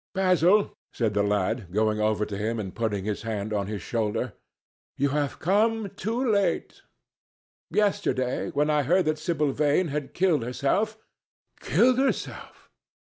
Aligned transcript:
"Basil," 0.15 0.73
said 0.91 1.13
the 1.13 1.21
lad, 1.21 1.71
going 1.71 1.99
over 1.99 2.25
to 2.25 2.35
him 2.35 2.59
and 2.59 2.73
putting 2.73 3.05
his 3.05 3.21
hand 3.21 3.53
on 3.53 3.67
his 3.67 3.83
shoulder, 3.83 4.33
"you 4.97 5.09
have 5.09 5.37
come 5.37 5.91
too 5.91 6.27
late. 6.27 6.81
Yesterday, 7.69 8.49
when 8.49 8.71
I 8.71 8.81
heard 8.81 9.05
that 9.05 9.19
Sibyl 9.19 9.51
Vane 9.51 9.89
had 9.89 10.15
killed 10.15 10.41
herself—" 10.41 10.97
"Killed 11.59 11.99
herself! 11.99 12.67